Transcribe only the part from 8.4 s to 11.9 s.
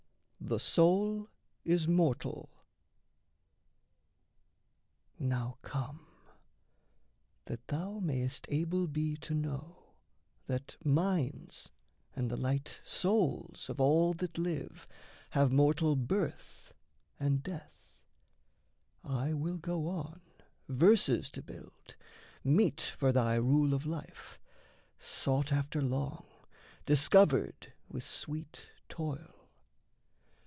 able be to know That minds